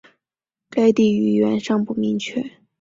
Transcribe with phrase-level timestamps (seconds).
[0.67, 2.43] 该地语源尚不明确。